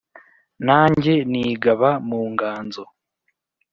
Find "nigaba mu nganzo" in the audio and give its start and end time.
1.31-2.83